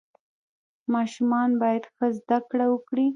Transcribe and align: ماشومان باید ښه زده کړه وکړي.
ماشومان 0.93 1.49
باید 1.61 1.83
ښه 1.93 2.07
زده 2.17 2.37
کړه 2.49 2.65
وکړي. 2.69 3.05